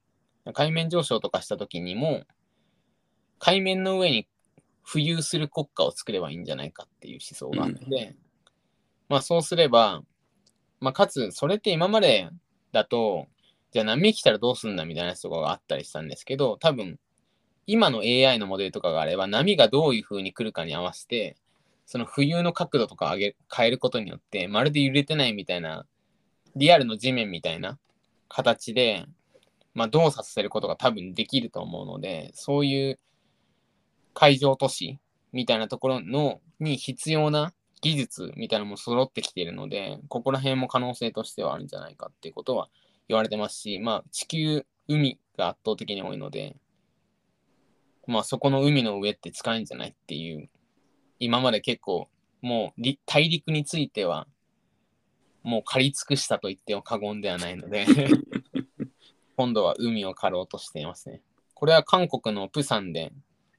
[0.54, 2.24] 海面上昇とかした時にも
[3.40, 4.28] 海面の上に
[4.86, 8.16] 浮遊する国家を作ればいいんじゃないかっていう思想があって、
[9.10, 10.02] まあそうすれば、
[10.80, 12.30] まあかつそれって今まで
[12.72, 13.28] だと
[13.72, 17.00] じゃあ波来たらどうすんだみたいなやつとかがあったりしたんですけど、多分、
[17.66, 21.36] 今の AI のモデルとかがあれば、波がどういう風に来るかに合わせて、
[21.86, 25.86] その浮遊の角度とか上げ変えることによって、まるで揺れてないみたいな、
[26.58, 27.78] リアルの地面みたいな
[28.28, 29.06] 形で、
[29.74, 33.00] まあ、動作させることが多分できると思うので、そういう
[34.14, 35.00] 海上都市
[35.32, 42.70] みたいなところのに必要な技術みたいなのも揃ってきているので、ここら辺も可能性としてはあるんじゃないかっていうことは
[43.08, 46.56] 言われてますし、まあ、地球、海が圧倒的に多いので、
[48.08, 50.50] まあ、そこの海の上って使えんじゃないっていう、
[51.20, 52.10] 今まで結構、
[52.42, 54.28] もう大陸については、
[55.44, 57.86] もう借り尽くしたと言っても過言ではないので
[59.38, 61.22] 今度は海を狩ろうとしていますね。
[61.54, 63.14] これは韓国のプサンで、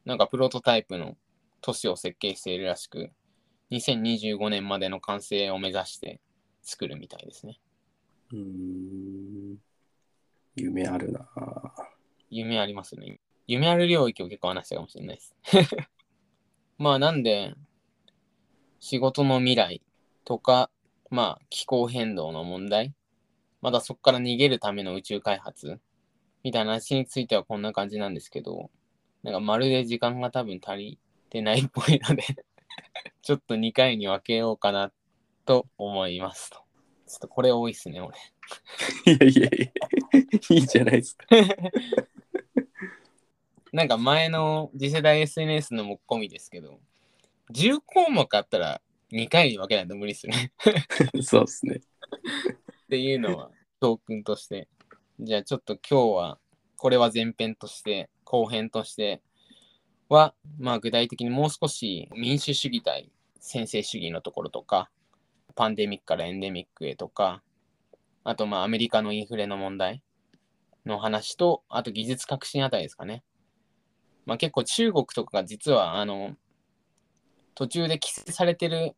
[0.05, 1.17] なんかプロトタイプの
[1.61, 3.11] 都市を設計しているらしく、
[3.71, 6.21] 2025年までの完成を目指して
[6.63, 7.61] 作るみたいですね。
[8.33, 9.59] うーん。
[10.57, 11.71] 夢あるなぁ
[12.31, 13.21] 夢ありますね。
[13.47, 15.37] 夢ある領域を結構話したかもしれないです。
[16.79, 17.55] まあなんで、
[18.81, 19.83] 仕事の未来
[20.25, 20.71] とか、
[21.11, 22.95] まあ気候変動の問題、
[23.61, 25.79] まだそこから逃げるための宇宙開発
[26.45, 28.71] みたいな話についてはこんな感じなんですけど、
[29.23, 30.99] なんかまるで時間が多分足り
[31.31, 32.25] てないっぽいので
[33.23, 34.93] ちょっと2回に分けようかな
[35.45, 36.59] と思いますと。
[37.07, 38.17] ちょっとこれ多いっすね、俺。
[39.07, 40.19] いやいやいや、
[40.51, 41.27] いいじゃないですか。
[43.73, 46.81] なんか前の次世代 SNS のもっこみですけど、
[47.51, 48.83] 10項目あったら
[49.13, 50.53] 2回に分けないと無理っすね。
[51.23, 51.77] そうですね。
[51.77, 53.51] っていうのは
[53.81, 54.69] 教訓として。
[55.21, 56.39] じゃあちょっと今日は、
[56.77, 59.21] これは前編として、後編として
[60.09, 64.91] は、まあ具体的にもう少し民主主義対専制主義のところとか、
[65.55, 67.43] パンデミックからエンデミックへとか、
[68.25, 70.03] あとまあアメリカのインフレの問題
[70.87, 73.25] の話と、あと技術革新あたりですかね。
[74.25, 76.37] まあ結構中国とかが実はあの、
[77.59, 78.95] 途中で規制されてる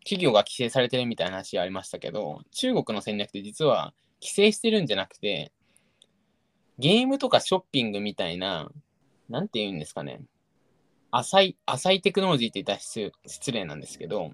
[0.00, 5.52] 企業が規制されてるみたいな話ありましたけど、中国の戦略って実は規制してるんじゃなくて、
[6.80, 8.68] ゲームとかショッピングみたいな、
[9.28, 10.22] なんて言うんですかね。
[11.12, 14.32] 浅い、浅いテクノロジーって言ったら失失礼なんですけど、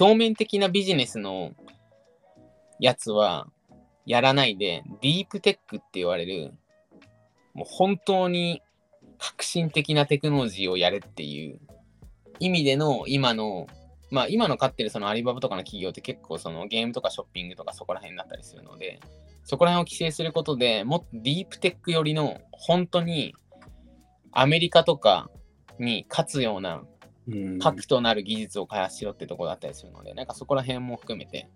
[0.00, 1.52] 表面的なビジネスの
[2.80, 3.48] やつは
[4.06, 6.54] やらないで、ディープテックって言われる、
[7.52, 8.62] もう本当に
[9.18, 11.60] 革新的なテクノロジーをやれっていう
[12.40, 13.66] 意味での今の
[14.10, 19.00] まあ今の飼ってるそのアリババとかの企業って結構そのゲームとかショッピングとかそこら辺だったりするので、
[19.44, 23.34] そこら辺を規制することでもっとディープテック寄りの本当に
[24.32, 25.30] アメリカとか
[25.78, 26.82] に勝つような
[27.28, 31.48] うん核となる技術を開発しろってところだったりするので、なんかそこら辺も含めて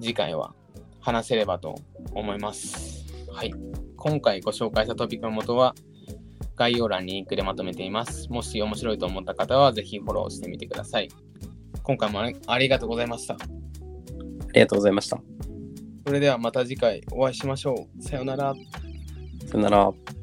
[0.00, 0.54] 次回は
[1.00, 1.76] 話せればと
[2.12, 3.06] 思います。
[3.32, 3.54] はい。
[3.96, 5.74] 今回ご紹介したトピックの元は
[6.58, 8.28] 概要欄にリンクでまとめています。
[8.30, 11.08] もし面白いと思った方はぜひフォローしてみてください。
[11.84, 13.34] 今回もありがとうございました。
[13.34, 13.38] あ
[14.52, 15.20] りがとうございました。
[16.04, 18.02] それではまた次回お会いしましょう。
[18.02, 18.54] さようなら。
[19.46, 20.17] さよなら。